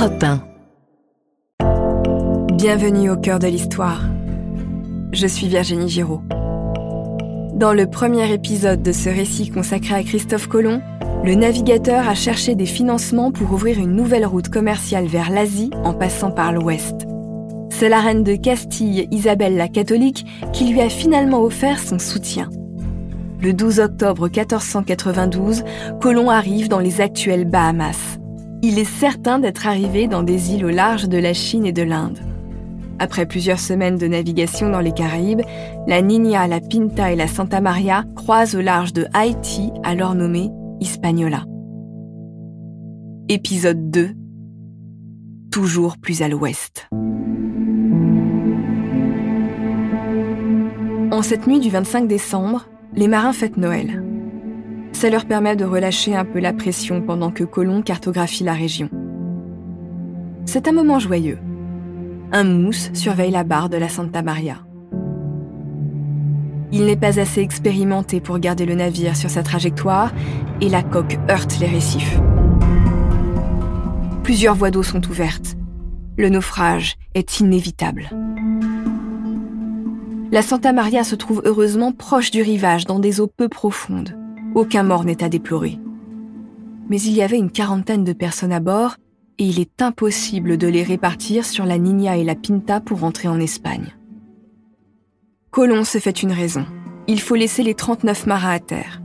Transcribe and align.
Europe 0.00 0.24
1. 0.24 0.40
Bienvenue 2.54 3.10
au 3.10 3.18
cœur 3.18 3.38
de 3.38 3.48
l'histoire. 3.48 4.00
Je 5.12 5.26
suis 5.26 5.46
Virginie 5.46 5.90
Giraud. 5.90 6.22
Dans 7.52 7.74
le 7.74 7.86
premier 7.86 8.32
épisode 8.32 8.80
de 8.80 8.92
ce 8.92 9.10
récit 9.10 9.50
consacré 9.50 9.94
à 9.96 10.02
Christophe 10.02 10.46
Colomb, 10.46 10.80
le 11.22 11.34
navigateur 11.34 12.08
a 12.08 12.14
cherché 12.14 12.54
des 12.54 12.64
financements 12.64 13.30
pour 13.30 13.52
ouvrir 13.52 13.78
une 13.78 13.94
nouvelle 13.94 14.24
route 14.24 14.48
commerciale 14.48 15.04
vers 15.04 15.28
l'Asie 15.28 15.70
en 15.84 15.92
passant 15.92 16.30
par 16.30 16.54
l'Ouest. 16.54 17.06
C'est 17.68 17.90
la 17.90 18.00
reine 18.00 18.24
de 18.24 18.36
Castille, 18.36 19.06
Isabelle 19.10 19.58
la 19.58 19.68
catholique, 19.68 20.24
qui 20.54 20.72
lui 20.72 20.80
a 20.80 20.88
finalement 20.88 21.42
offert 21.42 21.78
son 21.78 21.98
soutien. 21.98 22.48
Le 23.42 23.52
12 23.52 23.80
octobre 23.80 24.30
1492, 24.30 25.62
Colomb 26.00 26.30
arrive 26.30 26.68
dans 26.68 26.78
les 26.78 27.02
actuelles 27.02 27.44
Bahamas. 27.44 28.19
Il 28.62 28.78
est 28.78 28.84
certain 28.84 29.38
d'être 29.38 29.66
arrivé 29.66 30.06
dans 30.06 30.22
des 30.22 30.52
îles 30.52 30.66
au 30.66 30.70
large 30.70 31.08
de 31.08 31.16
la 31.16 31.32
Chine 31.32 31.64
et 31.64 31.72
de 31.72 31.82
l'Inde. 31.82 32.18
Après 32.98 33.24
plusieurs 33.24 33.58
semaines 33.58 33.96
de 33.96 34.06
navigation 34.06 34.68
dans 34.68 34.80
les 34.80 34.92
Caraïbes, 34.92 35.40
la 35.86 36.02
Niña, 36.02 36.46
la 36.46 36.60
Pinta 36.60 37.10
et 37.10 37.16
la 37.16 37.26
Santa 37.26 37.62
Maria 37.62 38.04
croisent 38.14 38.56
au 38.56 38.60
large 38.60 38.92
de 38.92 39.06
Haïti, 39.14 39.70
alors 39.82 40.14
nommé 40.14 40.50
Hispaniola. 40.80 41.44
Épisode 43.30 43.90
2 43.90 44.10
Toujours 45.50 45.96
plus 45.96 46.20
à 46.20 46.28
l'ouest. 46.28 46.88
En 51.10 51.22
cette 51.22 51.46
nuit 51.46 51.60
du 51.60 51.70
25 51.70 52.06
décembre, 52.06 52.66
les 52.94 53.08
marins 53.08 53.32
fêtent 53.32 53.56
Noël. 53.56 54.04
Ça 54.92 55.10
leur 55.10 55.24
permet 55.24 55.56
de 55.56 55.64
relâcher 55.64 56.14
un 56.14 56.24
peu 56.24 56.40
la 56.40 56.52
pression 56.52 57.00
pendant 57.00 57.30
que 57.30 57.44
Colomb 57.44 57.82
cartographie 57.82 58.44
la 58.44 58.54
région. 58.54 58.90
C'est 60.44 60.68
un 60.68 60.72
moment 60.72 60.98
joyeux. 60.98 61.38
Un 62.32 62.44
mousse 62.44 62.90
surveille 62.92 63.30
la 63.30 63.44
barre 63.44 63.68
de 63.68 63.76
la 63.76 63.88
Santa 63.88 64.22
Maria. 64.22 64.58
Il 66.72 66.84
n'est 66.86 66.96
pas 66.96 67.18
assez 67.18 67.40
expérimenté 67.40 68.20
pour 68.20 68.38
garder 68.38 68.66
le 68.66 68.74
navire 68.74 69.16
sur 69.16 69.30
sa 69.30 69.42
trajectoire 69.42 70.12
et 70.60 70.68
la 70.68 70.82
coque 70.82 71.18
heurte 71.28 71.58
les 71.60 71.66
récifs. 71.66 72.20
Plusieurs 74.22 74.54
voies 74.54 74.70
d'eau 74.70 74.82
sont 74.82 75.04
ouvertes. 75.08 75.56
Le 76.16 76.28
naufrage 76.28 76.96
est 77.14 77.40
inévitable. 77.40 78.10
La 80.30 80.42
Santa 80.42 80.72
Maria 80.72 81.02
se 81.02 81.16
trouve 81.16 81.42
heureusement 81.44 81.90
proche 81.90 82.30
du 82.30 82.42
rivage 82.42 82.84
dans 82.84 83.00
des 83.00 83.20
eaux 83.20 83.26
peu 83.26 83.48
profondes. 83.48 84.19
Aucun 84.54 84.82
mort 84.82 85.04
n'est 85.04 85.22
à 85.22 85.28
déplorer. 85.28 85.78
Mais 86.88 87.00
il 87.00 87.12
y 87.12 87.22
avait 87.22 87.38
une 87.38 87.52
quarantaine 87.52 88.02
de 88.02 88.12
personnes 88.12 88.52
à 88.52 88.58
bord 88.58 88.96
et 89.38 89.44
il 89.44 89.60
est 89.60 89.80
impossible 89.80 90.58
de 90.58 90.66
les 90.66 90.82
répartir 90.82 91.44
sur 91.44 91.64
la 91.64 91.78
Niña 91.78 92.16
et 92.16 92.24
la 92.24 92.34
Pinta 92.34 92.80
pour 92.80 93.00
rentrer 93.00 93.28
en 93.28 93.38
Espagne. 93.38 93.94
Colomb 95.50 95.84
se 95.84 95.98
fait 95.98 96.22
une 96.22 96.32
raison. 96.32 96.66
Il 97.06 97.20
faut 97.20 97.36
laisser 97.36 97.62
les 97.62 97.74
39 97.74 98.26
marins 98.26 98.50
à 98.50 98.58
terre. 98.58 99.00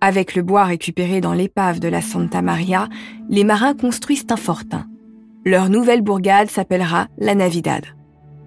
Avec 0.00 0.34
le 0.34 0.42
bois 0.42 0.64
récupéré 0.64 1.20
dans 1.20 1.34
l'épave 1.34 1.80
de 1.80 1.88
la 1.88 2.00
Santa 2.00 2.40
Maria, 2.40 2.88
les 3.28 3.44
marins 3.44 3.74
construisent 3.74 4.26
un 4.30 4.36
fortin. 4.36 4.86
Leur 5.44 5.68
nouvelle 5.68 6.02
bourgade 6.02 6.50
s'appellera 6.50 7.08
la 7.18 7.34
Navidad. 7.34 7.84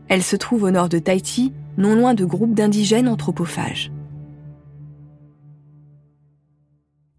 Elle 0.08 0.24
se 0.24 0.36
trouve 0.36 0.64
au 0.64 0.72
nord 0.72 0.90
de 0.90 1.00
Tahiti, 1.00 1.54
non 1.78 1.96
loin 1.96 2.14
de 2.14 2.26
groupes 2.26 2.54
d'indigènes 2.54 3.08
anthropophages. 3.08 3.92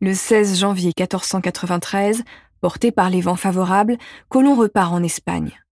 Le 0.03 0.15
16 0.15 0.59
janvier 0.59 0.93
1493, 0.99 2.25
porté 2.61 2.91
par 2.91 3.09
les 3.09 3.21
vents 3.21 3.37
favorables, 3.37 3.99
Colomb 4.29 4.57
repart 4.57 4.93
en 4.93 5.01
Espagne. 5.01 5.63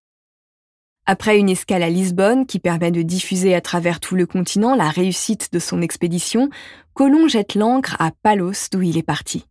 Après 1.04 1.36
une 1.36 1.48
escale 1.48 1.82
à 1.82 1.90
Lisbonne 1.90 2.46
qui 2.46 2.60
permet 2.60 2.92
de 2.92 3.02
diffuser 3.02 3.56
à 3.56 3.60
travers 3.60 3.98
tout 3.98 4.14
le 4.14 4.26
continent 4.26 4.76
la 4.76 4.88
réussite 4.88 5.52
de 5.52 5.58
son 5.58 5.82
expédition, 5.82 6.48
Colomb 6.94 7.26
jette 7.26 7.56
l'ancre 7.56 7.96
à 7.98 8.12
Palos 8.22 8.68
d'où 8.70 8.82
il 8.82 8.96
est 8.96 9.02
parti. 9.02 9.46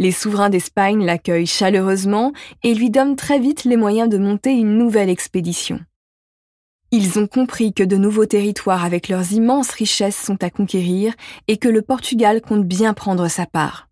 Les 0.00 0.10
souverains 0.10 0.50
d'Espagne 0.50 1.04
l'accueillent 1.04 1.46
chaleureusement 1.46 2.32
et 2.64 2.74
lui 2.74 2.90
donnent 2.90 3.14
très 3.14 3.38
vite 3.38 3.62
les 3.62 3.76
moyens 3.76 4.08
de 4.08 4.18
monter 4.18 4.54
une 4.54 4.76
nouvelle 4.76 5.08
expédition. 5.08 5.78
Ils 6.94 7.18
ont 7.18 7.26
compris 7.26 7.72
que 7.72 7.82
de 7.82 7.96
nouveaux 7.96 8.26
territoires 8.26 8.84
avec 8.84 9.08
leurs 9.08 9.32
immenses 9.32 9.70
richesses 9.70 10.22
sont 10.22 10.44
à 10.44 10.50
conquérir 10.50 11.14
et 11.48 11.56
que 11.56 11.70
le 11.70 11.80
Portugal 11.80 12.42
compte 12.42 12.66
bien 12.66 12.92
prendre 12.92 13.28
sa 13.28 13.46
part. 13.46 13.88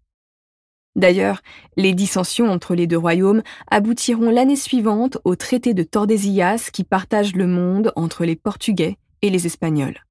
D'ailleurs, 0.96 1.40
les 1.78 1.94
dissensions 1.94 2.50
entre 2.50 2.74
les 2.74 2.86
deux 2.86 2.98
royaumes 2.98 3.42
aboutiront 3.70 4.28
l'année 4.28 4.54
suivante 4.54 5.16
au 5.24 5.34
traité 5.34 5.72
de 5.72 5.82
Tordesillas 5.82 6.68
qui 6.70 6.84
partage 6.84 7.34
le 7.34 7.46
monde 7.46 7.90
entre 7.96 8.26
les 8.26 8.36
Portugais 8.36 8.98
et 9.22 9.30
les 9.30 9.46
Espagnols. 9.46 10.04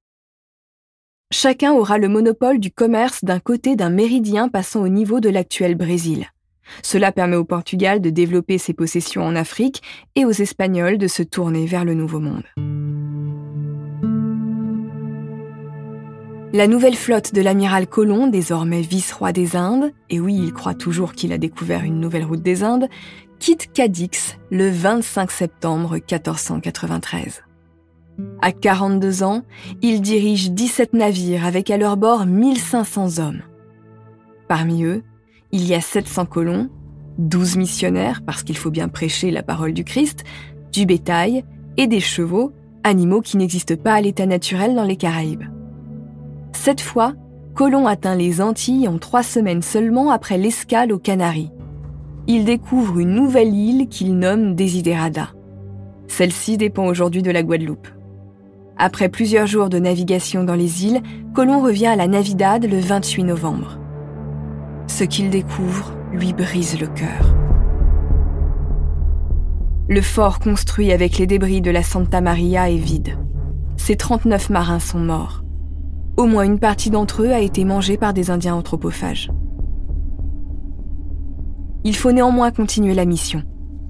Chacun 1.32 1.72
aura 1.72 1.96
le 1.96 2.08
monopole 2.08 2.58
du 2.58 2.72
commerce 2.72 3.22
d'un 3.22 3.38
côté 3.38 3.76
d'un 3.76 3.90
méridien 3.90 4.48
passant 4.48 4.82
au 4.82 4.88
niveau 4.88 5.20
de 5.20 5.28
l'actuel 5.28 5.76
Brésil. 5.76 6.26
Cela 6.82 7.12
permet 7.12 7.36
au 7.36 7.44
Portugal 7.44 8.00
de 8.00 8.10
développer 8.10 8.58
ses 8.58 8.74
possessions 8.74 9.22
en 9.22 9.36
Afrique 9.36 9.82
et 10.14 10.24
aux 10.24 10.30
Espagnols 10.30 10.98
de 10.98 11.06
se 11.06 11.22
tourner 11.22 11.66
vers 11.66 11.84
le 11.84 11.94
Nouveau 11.94 12.20
Monde. 12.20 12.44
La 16.52 16.66
nouvelle 16.66 16.96
flotte 16.96 17.32
de 17.32 17.42
l'amiral 17.42 17.86
Colomb, 17.86 18.26
désormais 18.26 18.80
vice-roi 18.80 19.30
des 19.30 19.54
Indes, 19.54 19.92
et 20.08 20.18
oui, 20.18 20.34
il 20.36 20.52
croit 20.52 20.74
toujours 20.74 21.12
qu'il 21.12 21.32
a 21.32 21.38
découvert 21.38 21.84
une 21.84 22.00
nouvelle 22.00 22.24
route 22.24 22.42
des 22.42 22.64
Indes, 22.64 22.88
quitte 23.38 23.72
Cadix 23.72 24.36
le 24.50 24.68
25 24.68 25.30
septembre 25.30 25.94
1493. 25.94 27.44
À 28.42 28.50
42 28.50 29.22
ans, 29.22 29.44
il 29.80 30.02
dirige 30.02 30.50
17 30.50 30.92
navires 30.92 31.46
avec 31.46 31.70
à 31.70 31.76
leur 31.76 31.96
bord 31.96 32.26
1500 32.26 33.20
hommes. 33.20 33.42
Parmi 34.48 34.82
eux, 34.82 35.04
il 35.52 35.66
y 35.66 35.74
a 35.74 35.80
700 35.80 36.26
colons, 36.26 36.68
12 37.18 37.56
missionnaires, 37.56 38.22
parce 38.24 38.42
qu'il 38.42 38.56
faut 38.56 38.70
bien 38.70 38.88
prêcher 38.88 39.30
la 39.30 39.42
parole 39.42 39.72
du 39.72 39.84
Christ, 39.84 40.24
du 40.72 40.86
bétail 40.86 41.44
et 41.76 41.86
des 41.86 42.00
chevaux, 42.00 42.52
animaux 42.84 43.20
qui 43.20 43.36
n'existent 43.36 43.76
pas 43.76 43.94
à 43.94 44.00
l'état 44.00 44.26
naturel 44.26 44.74
dans 44.74 44.84
les 44.84 44.96
Caraïbes. 44.96 45.44
Cette 46.52 46.80
fois, 46.80 47.14
Colomb 47.54 47.86
atteint 47.86 48.14
les 48.14 48.40
Antilles 48.40 48.88
en 48.88 48.98
trois 48.98 49.22
semaines 49.22 49.62
seulement 49.62 50.10
après 50.10 50.38
l'escale 50.38 50.92
aux 50.92 50.98
Canaries. 50.98 51.50
Il 52.26 52.44
découvre 52.44 53.00
une 53.00 53.14
nouvelle 53.14 53.54
île 53.54 53.88
qu'il 53.88 54.16
nomme 54.16 54.54
Desiderada. 54.54 55.30
Celle-ci 56.06 56.56
dépend 56.56 56.86
aujourd'hui 56.86 57.22
de 57.22 57.30
la 57.30 57.42
Guadeloupe. 57.42 57.88
Après 58.78 59.08
plusieurs 59.08 59.46
jours 59.46 59.68
de 59.68 59.78
navigation 59.78 60.44
dans 60.44 60.54
les 60.54 60.86
îles, 60.86 61.02
Colomb 61.34 61.60
revient 61.60 61.88
à 61.88 61.96
la 61.96 62.06
Navidad 62.06 62.64
le 62.64 62.78
28 62.78 63.24
novembre. 63.24 63.79
Ce 64.90 65.04
qu'il 65.04 65.30
découvre 65.30 65.94
lui 66.12 66.32
brise 66.32 66.78
le 66.78 66.88
cœur. 66.88 67.32
Le 69.88 70.02
fort 70.02 70.40
construit 70.40 70.90
avec 70.92 71.16
les 71.16 71.28
débris 71.28 71.60
de 71.60 71.70
la 71.70 71.84
Santa 71.84 72.20
Maria 72.20 72.68
est 72.70 72.76
vide. 72.76 73.16
Ses 73.76 73.96
39 73.96 74.50
marins 74.50 74.80
sont 74.80 74.98
morts. 74.98 75.44
Au 76.16 76.26
moins 76.26 76.42
une 76.42 76.58
partie 76.58 76.90
d'entre 76.90 77.22
eux 77.22 77.30
a 77.30 77.38
été 77.38 77.64
mangée 77.64 77.96
par 77.96 78.12
des 78.12 78.30
Indiens 78.30 78.56
anthropophages. 78.56 79.30
Il 81.84 81.94
faut 81.94 82.12
néanmoins 82.12 82.50
continuer 82.50 82.94
la 82.94 83.06
mission. 83.06 83.44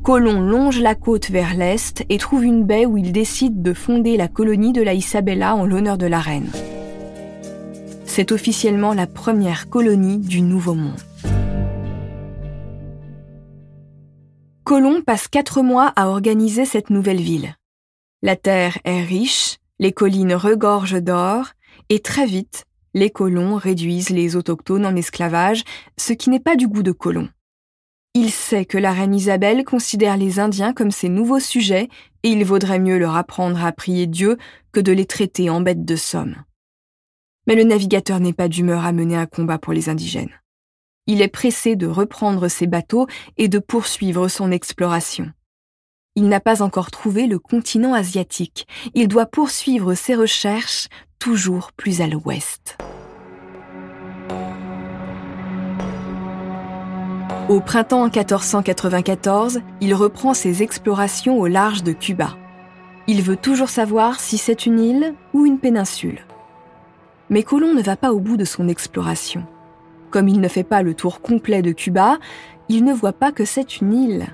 Colomb 0.05 0.43
longe 0.43 0.81
la 0.81 0.95
côte 0.95 1.31
vers 1.31 1.57
l'est 1.57 2.05
et 2.11 2.19
trouve 2.19 2.45
une 2.45 2.65
baie 2.65 2.85
où 2.85 2.99
il 2.99 3.11
décide 3.11 3.63
de 3.63 3.73
fonder 3.73 4.19
la 4.19 4.29
colonie 4.29 4.75
de 4.75 4.83
la 4.83 4.93
Isabella 4.93 5.57
en 5.57 5.65
l'honneur 5.65 5.97
de 5.97 6.07
la 6.07 6.21
reine. 6.21 6.51
C'est 8.13 8.33
officiellement 8.33 8.93
la 8.93 9.07
première 9.07 9.69
colonie 9.71 10.19
du 10.19 10.41
Nouveau 10.41 10.75
Monde. 10.75 11.01
Colomb 14.65 15.01
passe 15.03 15.29
quatre 15.29 15.63
mois 15.63 15.93
à 15.95 16.09
organiser 16.09 16.65
cette 16.65 16.91
nouvelle 16.91 17.21
ville. 17.21 17.55
La 18.21 18.35
terre 18.35 18.79
est 18.83 19.05
riche, 19.05 19.59
les 19.79 19.93
collines 19.93 20.35
regorgent 20.35 21.01
d'or, 21.01 21.51
et 21.89 22.01
très 22.01 22.27
vite, 22.27 22.65
les 22.95 23.11
colons 23.11 23.55
réduisent 23.55 24.11
les 24.11 24.35
autochtones 24.35 24.87
en 24.87 24.97
esclavage, 24.97 25.63
ce 25.97 26.13
qui 26.13 26.31
n'est 26.31 26.41
pas 26.41 26.57
du 26.57 26.67
goût 26.67 26.83
de 26.83 26.93
Colomb. 26.93 27.29
Il 28.15 28.33
sait 28.33 28.65
que 28.65 28.77
la 28.77 28.93
reine 28.93 29.15
Isabelle 29.15 29.63
considère 29.63 30.17
les 30.17 30.41
Indiens 30.41 30.73
comme 30.73 30.91
ses 30.91 31.09
nouveaux 31.09 31.39
sujets 31.39 31.89
et 32.25 32.31
il 32.31 32.45
vaudrait 32.45 32.81
mieux 32.81 32.99
leur 32.99 33.15
apprendre 33.15 33.65
à 33.65 33.71
prier 33.71 34.09
Dieu 34.09 34.37
que 34.73 34.81
de 34.81 34.91
les 34.91 35.07
traiter 35.07 35.49
en 35.49 35.61
bêtes 35.61 35.85
de 35.85 35.95
somme. 35.95 36.35
Mais 37.51 37.57
le 37.57 37.65
navigateur 37.65 38.21
n'est 38.21 38.33
pas 38.33 38.47
d'humeur 38.47 38.85
à 38.85 38.93
mener 38.93 39.17
un 39.17 39.27
combat 39.27 39.59
pour 39.59 39.73
les 39.73 39.89
indigènes. 39.89 40.31
Il 41.09 41.21
est 41.21 41.27
pressé 41.27 41.75
de 41.75 41.89
reprendre 41.89 42.47
ses 42.47 42.69
bateaux 42.69 43.09
et 43.39 43.49
de 43.49 43.59
poursuivre 43.59 44.29
son 44.29 44.53
exploration. 44.53 45.33
Il 46.15 46.29
n'a 46.29 46.39
pas 46.39 46.63
encore 46.63 46.93
trouvé 46.93 47.27
le 47.27 47.41
continent 47.41 47.93
asiatique. 47.93 48.69
Il 48.95 49.09
doit 49.09 49.27
poursuivre 49.27 49.95
ses 49.95 50.15
recherches 50.15 50.87
toujours 51.19 51.73
plus 51.73 52.01
à 52.01 52.07
l'ouest. 52.07 52.79
Au 57.49 57.59
printemps 57.59 58.05
1494, 58.05 59.61
il 59.81 59.95
reprend 59.95 60.35
ses 60.35 60.63
explorations 60.63 61.41
au 61.41 61.49
large 61.49 61.83
de 61.83 61.91
Cuba. 61.91 62.37
Il 63.09 63.23
veut 63.23 63.37
toujours 63.37 63.71
savoir 63.71 64.21
si 64.21 64.39
c'est 64.39 64.67
une 64.67 64.79
île 64.79 65.15
ou 65.35 65.47
une 65.47 65.59
péninsule. 65.59 66.25
Mais 67.31 67.45
Colomb 67.45 67.75
ne 67.75 67.83
va 67.83 67.97
pas 67.97 68.13
au 68.13 68.19
bout 68.19 68.37
de 68.37 68.45
son 68.45 68.69
exploration. 68.69 69.45
Comme 70.11 70.29
il 70.29 70.41
ne 70.41 70.49
fait 70.49 70.65
pas 70.65 70.83
le 70.83 70.95
tour 70.95 71.21
complet 71.21 71.63
de 71.63 71.73
Cuba, 71.73 72.19
il 72.69 72.85
ne 72.85 72.93
voit 72.93 73.13
pas 73.13 73.33
que 73.33 73.45
c'est 73.45 73.81
une 73.81 73.95
île. 73.95 74.27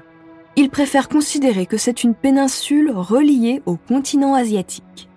Il 0.57 0.71
préfère 0.71 1.09
considérer 1.09 1.67
que 1.67 1.77
c'est 1.77 2.03
une 2.03 2.15
péninsule 2.15 2.91
reliée 2.91 3.63
au 3.67 3.77
continent 3.77 4.35
asiatique. 4.35 5.09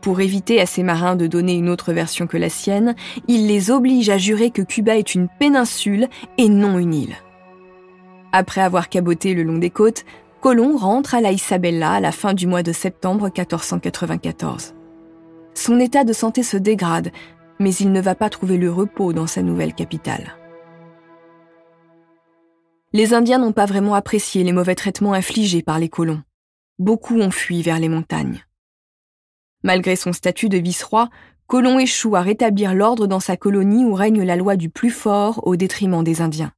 Pour 0.00 0.20
éviter 0.20 0.60
à 0.60 0.66
ses 0.66 0.82
marins 0.82 1.16
de 1.16 1.28
donner 1.28 1.54
une 1.54 1.70
autre 1.70 1.92
version 1.92 2.26
que 2.26 2.36
la 2.36 2.50
sienne, 2.50 2.96
il 3.28 3.46
les 3.46 3.70
oblige 3.70 4.10
à 4.10 4.18
jurer 4.18 4.50
que 4.50 4.62
Cuba 4.62 4.96
est 4.96 5.14
une 5.14 5.28
péninsule 5.38 6.08
et 6.36 6.48
non 6.48 6.78
une 6.78 6.94
île. 6.94 7.14
Après 8.32 8.60
avoir 8.60 8.88
caboté 8.88 9.32
le 9.32 9.44
long 9.44 9.58
des 9.58 9.70
côtes, 9.70 10.04
Colomb 10.40 10.76
rentre 10.76 11.14
à 11.14 11.20
la 11.20 11.30
Isabella 11.30 11.92
à 11.92 12.00
la 12.00 12.12
fin 12.12 12.34
du 12.34 12.46
mois 12.46 12.64
de 12.64 12.72
septembre 12.72 13.26
1494. 13.26 14.74
Son 15.54 15.80
état 15.80 16.04
de 16.04 16.12
santé 16.12 16.42
se 16.42 16.56
dégrade, 16.56 17.12
mais 17.58 17.74
il 17.74 17.92
ne 17.92 18.00
va 18.00 18.14
pas 18.14 18.30
trouver 18.30 18.58
le 18.58 18.70
repos 18.70 19.12
dans 19.12 19.26
sa 19.26 19.42
nouvelle 19.42 19.74
capitale. 19.74 20.36
Les 22.92 23.14
Indiens 23.14 23.38
n'ont 23.38 23.52
pas 23.52 23.66
vraiment 23.66 23.94
apprécié 23.94 24.44
les 24.44 24.52
mauvais 24.52 24.74
traitements 24.74 25.14
infligés 25.14 25.62
par 25.62 25.78
les 25.78 25.88
colons. 25.88 26.22
Beaucoup 26.78 27.18
ont 27.18 27.30
fui 27.30 27.62
vers 27.62 27.78
les 27.78 27.88
montagnes. 27.88 28.44
Malgré 29.62 29.96
son 29.96 30.12
statut 30.12 30.48
de 30.48 30.58
vice-roi, 30.58 31.08
Colomb 31.46 31.78
échoue 31.78 32.16
à 32.16 32.20
rétablir 32.20 32.74
l'ordre 32.74 33.06
dans 33.06 33.20
sa 33.20 33.36
colonie 33.36 33.84
où 33.84 33.94
règne 33.94 34.22
la 34.22 34.36
loi 34.36 34.56
du 34.56 34.70
plus 34.70 34.90
fort 34.90 35.46
au 35.46 35.56
détriment 35.56 36.02
des 36.02 36.20
Indiens. 36.20 36.52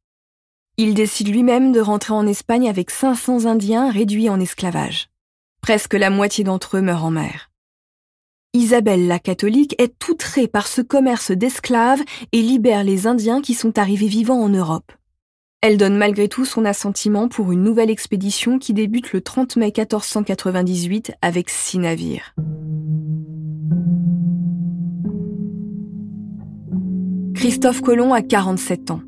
Il 0.77 0.95
décide 0.95 1.29
lui-même 1.29 1.73
de 1.73 1.81
rentrer 1.81 2.13
en 2.13 2.27
Espagne 2.27 2.69
avec 2.69 2.91
500 2.91 3.47
Indiens 3.47 3.91
réduits 3.91 4.29
en 4.29 4.39
esclavage. 4.39 5.09
Presque 5.61 5.95
la 5.95 6.11
moitié 6.11 6.45
d'entre 6.45 6.77
eux 6.77 6.83
meurent 6.83 7.05
en 7.05 7.11
mer. 7.11 7.51
Isabelle 8.57 9.07
la 9.07 9.19
catholique 9.19 9.75
est 9.79 10.09
outrée 10.09 10.49
par 10.49 10.67
ce 10.67 10.81
commerce 10.81 11.31
d'esclaves 11.31 12.01
et 12.33 12.41
libère 12.41 12.85
les 12.85 13.07
Indiens 13.07 13.43
qui 13.43 13.53
sont 13.53 13.79
arrivés 13.79 14.07
vivants 14.07 14.41
en 14.41 14.49
Europe. 14.49 14.93
Elle 15.61 15.77
donne 15.77 15.99
malgré 15.99 16.29
tout 16.29 16.47
son 16.47 16.65
assentiment 16.65 17.29
pour 17.29 17.53
une 17.53 17.63
nouvelle 17.63 17.91
expédition 17.91 18.59
qui 18.59 18.73
débute 18.73 19.13
le 19.13 19.21
30 19.21 19.57
mai 19.57 19.73
1498 19.77 21.13
avec 21.21 21.51
six 21.51 21.79
navires. 21.79 22.35
Christophe 27.35 27.83
Colomb 27.83 28.15
a 28.15 28.23
47 28.23 28.91
ans. 28.91 29.03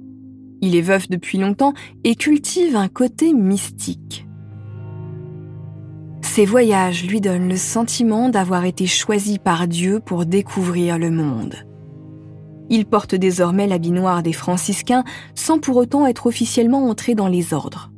Il 0.60 0.76
est 0.76 0.82
veuf 0.82 1.08
depuis 1.08 1.38
longtemps 1.38 1.72
et 2.04 2.16
cultive 2.16 2.76
un 2.76 2.88
côté 2.88 3.32
mystique. 3.32 4.27
Ses 6.38 6.46
voyages 6.46 7.04
lui 7.04 7.20
donnent 7.20 7.48
le 7.48 7.56
sentiment 7.56 8.28
d'avoir 8.28 8.64
été 8.64 8.86
choisi 8.86 9.40
par 9.40 9.66
Dieu 9.66 9.98
pour 9.98 10.24
découvrir 10.24 10.96
le 10.96 11.10
monde. 11.10 11.56
Il 12.70 12.86
porte 12.86 13.16
désormais 13.16 13.66
l'habit 13.66 13.90
noir 13.90 14.22
des 14.22 14.32
franciscains 14.32 15.02
sans 15.34 15.58
pour 15.58 15.74
autant 15.74 16.06
être 16.06 16.26
officiellement 16.26 16.88
entré 16.88 17.16
dans 17.16 17.26
les 17.26 17.54
ordres. 17.54 17.90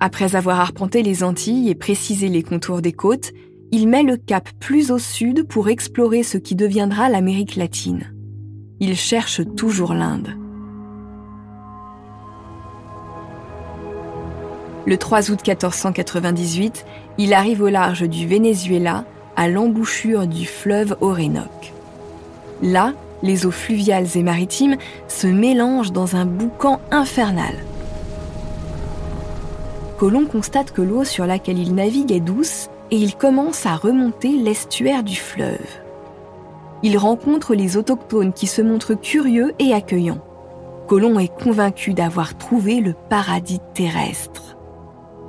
Après 0.00 0.34
avoir 0.34 0.60
arpenté 0.60 1.02
les 1.02 1.22
Antilles 1.22 1.68
et 1.68 1.74
précisé 1.74 2.30
les 2.30 2.42
contours 2.42 2.80
des 2.80 2.92
côtes, 2.92 3.32
il 3.70 3.86
met 3.86 4.02
le 4.02 4.16
cap 4.16 4.48
plus 4.58 4.90
au 4.90 4.98
sud 4.98 5.46
pour 5.46 5.68
explorer 5.68 6.22
ce 6.22 6.38
qui 6.38 6.54
deviendra 6.54 7.10
l'Amérique 7.10 7.56
latine. 7.56 8.14
Il 8.80 8.96
cherche 8.96 9.42
toujours 9.56 9.92
l'Inde. 9.92 10.39
Le 14.90 14.96
3 14.96 15.30
août 15.30 15.46
1498, 15.46 16.84
il 17.16 17.32
arrive 17.32 17.62
au 17.62 17.68
large 17.68 18.02
du 18.08 18.26
Venezuela, 18.26 19.04
à 19.36 19.46
l'embouchure 19.46 20.26
du 20.26 20.46
fleuve 20.46 20.96
Orénoque. 21.00 21.72
Là, 22.60 22.94
les 23.22 23.46
eaux 23.46 23.52
fluviales 23.52 24.08
et 24.16 24.24
maritimes 24.24 24.74
se 25.06 25.28
mélangent 25.28 25.92
dans 25.92 26.16
un 26.16 26.26
boucan 26.26 26.80
infernal. 26.90 27.54
Colomb 29.96 30.26
constate 30.26 30.72
que 30.72 30.82
l'eau 30.82 31.04
sur 31.04 31.24
laquelle 31.24 31.60
il 31.60 31.72
navigue 31.72 32.10
est 32.10 32.18
douce 32.18 32.68
et 32.90 32.96
il 32.96 33.14
commence 33.14 33.66
à 33.66 33.76
remonter 33.76 34.32
l'estuaire 34.32 35.04
du 35.04 35.14
fleuve. 35.14 35.68
Il 36.82 36.98
rencontre 36.98 37.54
les 37.54 37.76
autochtones 37.76 38.32
qui 38.32 38.48
se 38.48 38.60
montrent 38.60 38.94
curieux 38.94 39.54
et 39.60 39.72
accueillants. 39.72 40.24
Colomb 40.88 41.20
est 41.20 41.32
convaincu 41.40 41.94
d'avoir 41.94 42.36
trouvé 42.36 42.80
le 42.80 42.94
paradis 43.08 43.60
terrestre. 43.72 44.49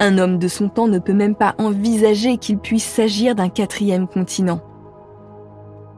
Un 0.03 0.17
homme 0.17 0.39
de 0.39 0.47
son 0.47 0.67
temps 0.67 0.87
ne 0.87 0.97
peut 0.97 1.13
même 1.13 1.35
pas 1.35 1.53
envisager 1.59 2.39
qu'il 2.39 2.57
puisse 2.57 2.83
s'agir 2.83 3.35
d'un 3.35 3.49
quatrième 3.49 4.07
continent. 4.07 4.59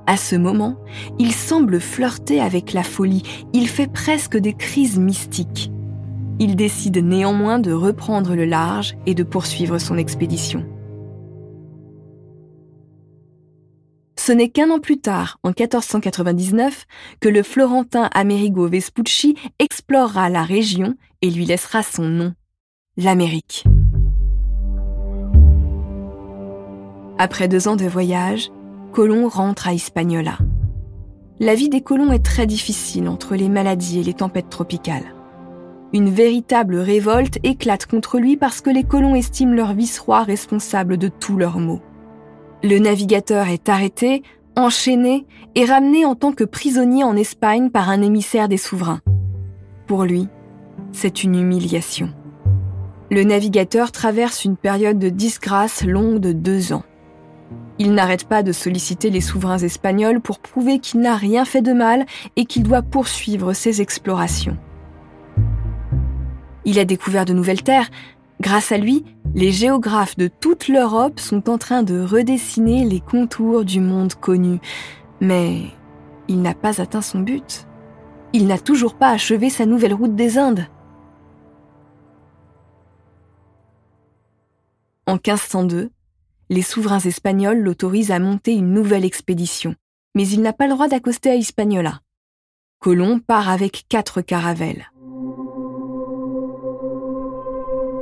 À 0.07 0.17
ce 0.17 0.35
moment, 0.35 0.75
il 1.19 1.31
semble 1.31 1.79
flirter 1.79 2.41
avec 2.41 2.73
la 2.73 2.83
folie, 2.83 3.23
il 3.53 3.69
fait 3.69 3.89
presque 3.89 4.35
des 4.35 4.55
crises 4.55 4.99
mystiques. 4.99 5.71
Il 6.37 6.57
décide 6.57 6.97
néanmoins 6.97 7.59
de 7.59 7.71
reprendre 7.71 8.35
le 8.35 8.43
large 8.43 8.97
et 9.05 9.15
de 9.15 9.23
poursuivre 9.23 9.77
son 9.77 9.97
expédition. 9.97 10.65
Ce 14.17 14.33
n'est 14.33 14.49
qu'un 14.49 14.69
an 14.69 14.79
plus 14.79 14.99
tard, 14.99 15.39
en 15.43 15.49
1499, 15.57 16.87
que 17.21 17.29
le 17.29 17.41
Florentin 17.41 18.09
Amerigo 18.13 18.67
Vespucci 18.67 19.35
explorera 19.59 20.29
la 20.29 20.43
région 20.43 20.95
et 21.21 21.29
lui 21.29 21.45
laissera 21.45 21.83
son 21.83 22.03
nom, 22.03 22.33
l'Amérique. 22.97 23.63
Après 27.19 27.47
deux 27.47 27.67
ans 27.67 27.75
de 27.75 27.85
voyage, 27.85 28.51
Colomb 28.91 29.27
rentre 29.27 29.67
à 29.67 29.73
Hispaniola. 29.73 30.37
La 31.39 31.53
vie 31.53 31.69
des 31.69 31.81
colons 31.81 32.11
est 32.11 32.25
très 32.25 32.47
difficile 32.47 33.07
entre 33.07 33.35
les 33.35 33.49
maladies 33.49 33.99
et 33.99 34.03
les 34.03 34.13
tempêtes 34.13 34.49
tropicales. 34.49 35.13
Une 35.93 36.09
véritable 36.09 36.77
révolte 36.77 37.37
éclate 37.43 37.85
contre 37.85 38.17
lui 38.17 38.35
parce 38.35 38.61
que 38.61 38.71
les 38.71 38.83
colons 38.83 39.13
estiment 39.13 39.53
leur 39.53 39.73
vice-roi 39.73 40.23
responsable 40.23 40.97
de 40.97 41.07
tous 41.07 41.37
leurs 41.37 41.59
maux. 41.59 41.81
Le 42.63 42.79
navigateur 42.79 43.47
est 43.47 43.69
arrêté, 43.69 44.23
enchaîné 44.55 45.27
et 45.53 45.65
ramené 45.65 46.05
en 46.05 46.15
tant 46.15 46.31
que 46.31 46.43
prisonnier 46.43 47.03
en 47.03 47.15
Espagne 47.15 47.69
par 47.69 47.89
un 47.89 48.01
émissaire 48.01 48.47
des 48.47 48.57
souverains. 48.57 49.01
Pour 49.85 50.03
lui, 50.03 50.29
c'est 50.91 51.23
une 51.23 51.35
humiliation. 51.35 52.09
Le 53.11 53.23
navigateur 53.23 53.91
traverse 53.91 54.45
une 54.45 54.57
période 54.57 54.97
de 54.97 55.09
disgrâce 55.09 55.83
longue 55.83 56.19
de 56.19 56.31
deux 56.31 56.73
ans. 56.73 56.83
Il 57.85 57.95
n'arrête 57.95 58.23
pas 58.23 58.43
de 58.43 58.53
solliciter 58.53 59.09
les 59.09 59.19
souverains 59.19 59.57
espagnols 59.57 60.21
pour 60.21 60.39
prouver 60.39 60.79
qu'il 60.79 61.01
n'a 61.01 61.17
rien 61.17 61.43
fait 61.43 61.61
de 61.61 61.73
mal 61.73 62.05
et 62.37 62.45
qu'il 62.45 62.63
doit 62.63 62.81
poursuivre 62.81 63.51
ses 63.51 63.81
explorations. 63.81 64.57
Il 66.63 66.79
a 66.79 66.85
découvert 66.85 67.25
de 67.25 67.33
nouvelles 67.33 67.61
terres. 67.61 67.89
Grâce 68.39 68.71
à 68.71 68.77
lui, 68.77 69.03
les 69.35 69.51
géographes 69.51 70.15
de 70.15 70.29
toute 70.29 70.69
l'Europe 70.69 71.19
sont 71.19 71.49
en 71.49 71.57
train 71.57 71.83
de 71.83 71.99
redessiner 71.99 72.85
les 72.85 73.01
contours 73.01 73.65
du 73.65 73.81
monde 73.81 74.13
connu. 74.13 74.59
Mais 75.19 75.63
il 76.29 76.41
n'a 76.41 76.53
pas 76.53 76.79
atteint 76.79 77.01
son 77.01 77.19
but. 77.19 77.67
Il 78.31 78.47
n'a 78.47 78.59
toujours 78.59 78.95
pas 78.95 79.09
achevé 79.09 79.49
sa 79.49 79.65
nouvelle 79.65 79.93
route 79.93 80.15
des 80.15 80.37
Indes. 80.37 80.67
En 85.05 85.15
1502, 85.15 85.91
les 86.53 86.61
souverains 86.61 86.99
espagnols 86.99 87.59
l'autorisent 87.59 88.11
à 88.11 88.19
monter 88.19 88.53
une 88.53 88.73
nouvelle 88.73 89.05
expédition, 89.05 89.75
mais 90.15 90.27
il 90.27 90.41
n'a 90.41 90.53
pas 90.53 90.67
le 90.67 90.73
droit 90.73 90.87
d'accoster 90.87 91.31
à 91.31 91.35
Hispaniola. 91.35 92.01
Colomb 92.79 93.19
part 93.19 93.49
avec 93.49 93.85
quatre 93.89 94.21
caravelles. 94.21 94.91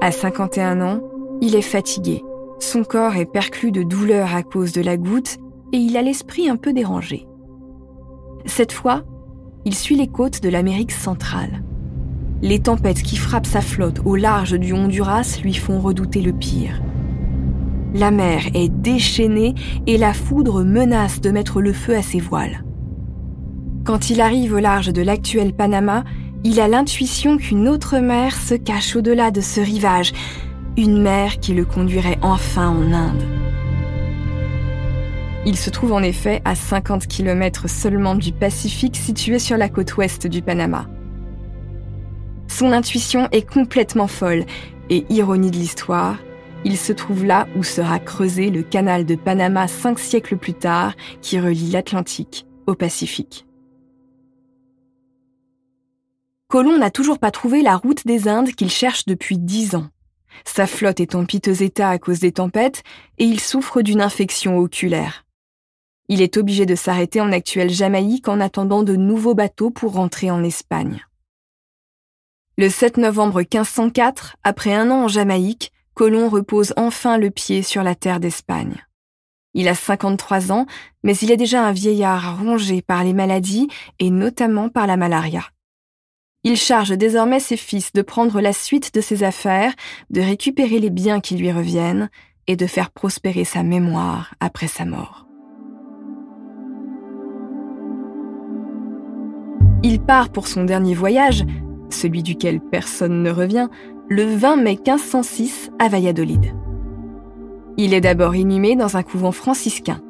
À 0.02 0.12
51 0.12 0.82
ans, 0.82 1.02
il 1.40 1.56
est 1.56 1.62
fatigué. 1.62 2.24
Son 2.60 2.84
corps 2.84 3.16
est 3.16 3.26
perclus 3.26 3.72
de 3.72 3.84
douleur 3.84 4.36
à 4.36 4.44
cause 4.44 4.74
de 4.74 4.82
la 4.82 4.98
goutte 4.98 5.38
et 5.72 5.78
il 5.78 5.96
a 5.96 6.02
l'esprit 6.02 6.50
un 6.50 6.58
peu 6.58 6.74
dérangé. 6.74 7.28
Cette 8.46 8.74
fois, 8.74 9.04
il 9.64 9.76
suit 9.76 9.96
les 9.96 10.08
côtes 10.08 10.42
de 10.42 10.50
l'Amérique 10.50 10.92
centrale. 10.92 11.64
Les 12.42 12.60
tempêtes 12.60 13.04
qui 13.04 13.16
frappent 13.16 13.46
sa 13.46 13.62
flotte 13.62 14.02
au 14.04 14.16
large 14.16 14.60
du 14.60 14.74
Honduras 14.74 15.40
lui 15.44 15.54
font 15.54 15.80
redouter 15.80 16.22
le 16.22 16.34
pire. 16.34 16.82
La 17.94 18.12
mer 18.12 18.44
est 18.54 18.70
déchaînée 18.70 19.54
et 19.86 19.98
la 19.98 20.14
foudre 20.14 20.64
menace 20.64 21.20
de 21.20 21.30
mettre 21.30 21.62
le 21.62 21.74
feu 21.74 21.96
à 21.96 22.02
ses 22.02 22.20
voiles. 22.20 22.64
Quand 23.84 24.10
il 24.10 24.22
arrive 24.22 24.54
au 24.54 24.60
large 24.60 24.94
de 24.94 25.02
l'actuel 25.02 25.54
Panama, 25.54 26.04
il 26.44 26.60
a 26.60 26.68
l'intuition 26.68 27.38
qu'une 27.38 27.68
autre 27.68 28.00
mer 28.00 28.36
se 28.36 28.56
cache 28.56 28.96
au-delà 28.96 29.32
de 29.32 29.42
ce 29.42 29.60
rivage, 29.60 30.14
une 30.78 31.02
mer 31.02 31.40
qui 31.40 31.54
le 31.54 31.66
conduirait 31.66 32.20
enfin 32.22 32.70
en 32.70 32.94
Inde. 32.94 33.24
Il 35.46 35.58
se 35.58 35.70
trouve 35.70 35.92
en 35.92 36.02
effet 36.02 36.42
à 36.46 36.56
50 36.56 37.08
km 37.08 37.68
seulement 37.68 38.16
du 38.16 38.32
Pacifique 38.32 38.96
situé 38.96 39.40
sur 39.40 39.58
la 39.58 39.70
côte 39.70 39.98
ouest 39.98 40.28
du 40.28 40.42
Panama. 40.42 40.86
Son 42.48 42.72
intuition 42.72 43.28
est 43.32 43.50
complètement 43.50 44.08
folle, 44.08 44.46
et 44.90 45.06
ironie 45.10 45.52
de 45.52 45.56
l'histoire, 45.56 46.18
il 46.64 46.78
se 46.78 46.94
trouve 46.94 47.26
là 47.26 47.48
où 47.56 47.64
sera 47.64 48.00
creusé 48.00 48.50
le 48.50 48.64
canal 48.64 49.06
de 49.06 49.16
Panama 49.16 49.68
cinq 49.68 50.00
siècles 50.00 50.38
plus 50.38 50.54
tard, 50.54 50.94
qui 51.22 51.40
relie 51.40 51.72
l'Atlantique 51.72 52.46
au 52.68 52.76
Pacifique. 52.76 53.46
Colomb 56.48 56.78
n'a 56.78 56.92
toujours 56.92 57.18
pas 57.18 57.32
trouvé 57.32 57.62
la 57.62 57.78
route 57.78 58.06
des 58.06 58.28
Indes 58.28 58.52
qu'il 58.52 58.70
cherche 58.70 59.06
depuis 59.06 59.38
dix 59.38 59.74
ans. 59.76 59.88
Sa 60.46 60.68
flotte 60.68 61.00
est 61.00 61.16
en 61.16 61.26
piteux 61.26 61.62
état 61.62 61.90
à 61.90 61.98
cause 61.98 62.20
des 62.20 62.34
tempêtes 62.34 62.84
et 63.18 63.26
il 63.26 63.40
souffre 63.40 63.82
d'une 63.82 64.02
infection 64.02 64.58
oculaire. 64.58 65.26
Il 66.10 66.22
est 66.22 66.36
obligé 66.36 66.66
de 66.66 66.76
s'arrêter 66.76 67.22
en 67.22 67.32
actuelle 67.32 67.70
Jamaïque 67.70 68.28
en 68.28 68.42
attendant 68.42 68.84
de 68.84 68.98
nouveaux 68.98 69.34
bateaux 69.34 69.70
pour 69.70 69.94
rentrer 69.94 70.30
en 70.30 70.44
Espagne. 70.44 71.06
Le 72.58 72.70
7 72.70 72.98
novembre 72.98 73.40
1504, 73.40 74.36
après 74.44 74.74
un 74.74 74.92
an 74.92 75.06
en 75.06 75.08
Jamaïque, 75.08 75.72
Colomb 76.02 76.30
repose 76.30 76.74
enfin 76.78 77.20
le 77.20 77.30
pied 77.30 77.62
sur 77.62 77.84
la 77.84 77.94
terre 77.94 78.20
d'Espagne. 78.20 78.84
Il 79.54 79.68
a 79.68 79.76
53 79.76 80.52
ans, 80.52 80.66
mais 81.04 81.16
il 81.18 81.30
est 81.30 81.38
déjà 81.38 81.64
un 81.64 81.74
vieillard 81.74 82.40
rongé 82.40 82.82
par 82.82 83.04
les 83.04 83.14
maladies 83.14 83.68
et 84.00 84.10
notamment 84.10 84.68
par 84.68 84.88
la 84.88 84.98
malaria. 84.98 85.44
Il 86.44 86.58
charge 86.58 86.98
désormais 86.98 87.40
ses 87.40 87.56
fils 87.56 87.94
de 87.94 88.02
prendre 88.02 88.42
la 88.42 88.52
suite 88.52 88.96
de 88.96 89.00
ses 89.00 89.22
affaires, 89.22 89.76
de 90.10 90.22
récupérer 90.22 90.80
les 90.80 90.90
biens 90.90 91.20
qui 91.20 91.36
lui 91.36 91.52
reviennent 91.52 92.10
et 92.48 92.56
de 92.56 92.66
faire 92.66 92.90
prospérer 92.90 93.44
sa 93.44 93.62
mémoire 93.62 94.34
après 94.40 94.66
sa 94.66 94.86
mort. 94.86 95.28
Il 99.84 100.00
part 100.00 100.32
pour 100.32 100.48
son 100.48 100.64
dernier 100.64 100.96
voyage, 100.96 101.46
celui 101.94 102.24
duquel 102.24 102.60
personne 102.60 103.22
ne 103.22 103.30
revient, 103.30 103.70
le 104.12 104.26
20 104.26 104.58
mai 104.58 104.78
1506 104.86 105.72
à 105.80 105.88
Valladolid. 105.88 106.54
Il 107.78 107.94
est 107.94 108.02
d'abord 108.02 108.36
inhumé 108.36 108.76
dans 108.76 108.98
un 108.98 109.04
couvent 109.04 109.32
franciscain. 109.32 110.02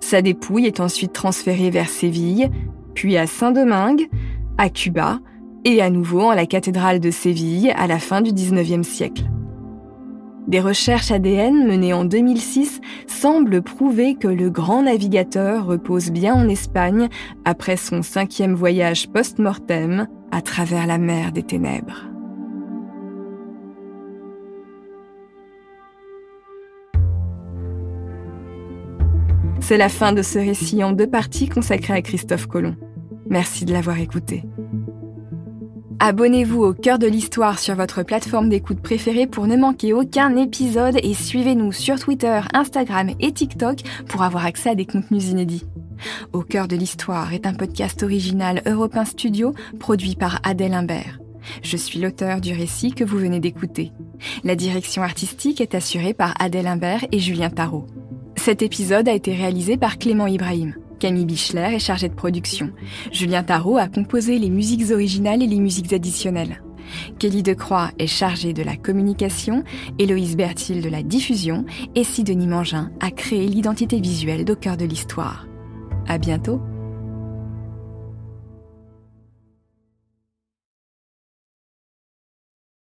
Sa 0.00 0.20
dépouille 0.20 0.66
est 0.66 0.80
ensuite 0.80 1.12
transférée 1.12 1.70
vers 1.70 1.88
Séville, 1.88 2.50
puis 2.94 3.16
à 3.16 3.28
Saint-Domingue, 3.28 4.08
à 4.58 4.68
Cuba, 4.68 5.20
et 5.64 5.80
à 5.80 5.90
nouveau 5.90 6.22
en 6.22 6.34
la 6.34 6.44
cathédrale 6.44 6.98
de 6.98 7.12
Séville 7.12 7.72
à 7.76 7.86
la 7.86 8.00
fin 8.00 8.20
du 8.20 8.32
XIXe 8.32 8.84
siècle. 8.84 9.22
Des 10.48 10.60
recherches 10.60 11.12
ADN 11.12 11.68
menées 11.68 11.92
en 11.92 12.04
2006 12.04 12.80
semblent 13.06 13.62
prouver 13.62 14.16
que 14.16 14.26
le 14.26 14.50
grand 14.50 14.82
navigateur 14.82 15.66
repose 15.66 16.10
bien 16.10 16.34
en 16.34 16.48
Espagne 16.48 17.08
après 17.44 17.76
son 17.76 18.02
cinquième 18.02 18.54
voyage 18.54 19.08
post-mortem 19.08 20.08
à 20.32 20.42
travers 20.42 20.88
la 20.88 20.98
mer 20.98 21.30
des 21.30 21.44
ténèbres. 21.44 22.15
C'est 29.68 29.78
la 29.78 29.88
fin 29.88 30.12
de 30.12 30.22
ce 30.22 30.38
récit 30.38 30.84
en 30.84 30.92
deux 30.92 31.08
parties 31.08 31.48
consacré 31.48 31.92
à 31.94 32.00
Christophe 32.00 32.46
Colomb. 32.46 32.76
Merci 33.28 33.64
de 33.64 33.72
l'avoir 33.72 33.98
écouté. 33.98 34.44
Abonnez-vous 35.98 36.62
au 36.62 36.72
cœur 36.72 37.00
de 37.00 37.08
l'histoire 37.08 37.58
sur 37.58 37.74
votre 37.74 38.04
plateforme 38.04 38.48
d'écoute 38.48 38.80
préférée 38.80 39.26
pour 39.26 39.48
ne 39.48 39.56
manquer 39.56 39.92
aucun 39.92 40.36
épisode 40.36 41.00
et 41.02 41.14
suivez-nous 41.14 41.72
sur 41.72 41.98
Twitter, 41.98 42.42
Instagram 42.54 43.10
et 43.18 43.32
TikTok 43.32 43.80
pour 44.06 44.22
avoir 44.22 44.46
accès 44.46 44.70
à 44.70 44.74
des 44.76 44.86
contenus 44.86 45.30
inédits. 45.30 45.64
Au 46.32 46.42
cœur 46.42 46.68
de 46.68 46.76
l'histoire 46.76 47.34
est 47.34 47.44
un 47.44 47.54
podcast 47.54 48.04
original 48.04 48.62
Europain 48.66 49.04
Studio 49.04 49.52
produit 49.80 50.14
par 50.14 50.38
Adèle 50.44 50.74
Imbert. 50.74 51.18
Je 51.64 51.76
suis 51.76 51.98
l'auteur 51.98 52.40
du 52.40 52.52
récit 52.52 52.92
que 52.92 53.02
vous 53.02 53.18
venez 53.18 53.40
d'écouter. 53.40 53.90
La 54.44 54.54
direction 54.54 55.02
artistique 55.02 55.60
est 55.60 55.74
assurée 55.74 56.14
par 56.14 56.34
Adèle 56.38 56.68
Imbert 56.68 57.04
et 57.10 57.18
Julien 57.18 57.50
Tarot. 57.50 57.88
Cet 58.46 58.62
épisode 58.62 59.08
a 59.08 59.12
été 59.12 59.34
réalisé 59.34 59.76
par 59.76 59.98
Clément 59.98 60.28
Ibrahim. 60.28 60.76
Camille 61.00 61.24
Bichler 61.24 61.74
est 61.74 61.80
chargée 61.80 62.08
de 62.08 62.14
production. 62.14 62.70
Julien 63.10 63.42
Tarot 63.42 63.76
a 63.76 63.88
composé 63.88 64.38
les 64.38 64.50
musiques 64.50 64.92
originales 64.92 65.42
et 65.42 65.48
les 65.48 65.58
musiques 65.58 65.92
additionnelles. 65.92 66.62
Kelly 67.18 67.42
Decroix 67.42 67.90
est 67.98 68.06
chargée 68.06 68.52
de 68.52 68.62
la 68.62 68.76
communication, 68.76 69.64
Héloïse 69.98 70.36
Bertil 70.36 70.80
de 70.80 70.88
la 70.88 71.02
diffusion 71.02 71.64
et 71.96 72.04
Sidonie 72.04 72.46
Mangin 72.46 72.92
a 73.00 73.10
créé 73.10 73.48
l'identité 73.48 73.98
visuelle 73.98 74.44
d'au 74.44 74.54
cœur 74.54 74.76
de 74.76 74.84
l'histoire. 74.84 75.48
À 76.06 76.16
bientôt! 76.16 76.60